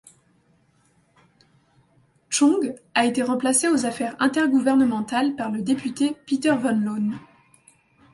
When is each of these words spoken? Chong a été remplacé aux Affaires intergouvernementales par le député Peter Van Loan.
Chong 2.31 2.73
a 2.95 3.05
été 3.05 3.21
remplacé 3.21 3.67
aux 3.67 3.85
Affaires 3.85 4.15
intergouvernementales 4.19 5.35
par 5.35 5.51
le 5.51 5.61
député 5.61 6.15
Peter 6.25 6.55
Van 6.59 6.71
Loan. 6.71 7.19